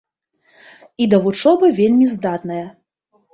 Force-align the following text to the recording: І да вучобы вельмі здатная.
І 1.05 1.07
да 1.11 1.19
вучобы 1.25 1.69
вельмі 1.81 2.09
здатная. 2.15 2.65